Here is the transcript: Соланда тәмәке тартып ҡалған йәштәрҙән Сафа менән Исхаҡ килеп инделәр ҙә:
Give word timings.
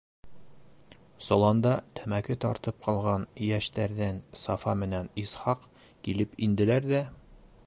Соланда 1.25 1.73
тәмәке 1.99 2.37
тартып 2.47 2.81
ҡалған 2.87 3.29
йәштәрҙән 3.49 4.19
Сафа 4.47 4.77
менән 4.83 5.15
Исхаҡ 5.27 5.73
килеп 6.09 6.39
инделәр 6.49 6.95
ҙә: 6.95 7.09